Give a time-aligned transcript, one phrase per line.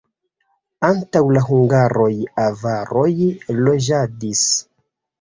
[0.87, 2.09] Antaŭ la hungaroj
[2.47, 3.09] avaroj
[3.63, 4.47] loĝadis.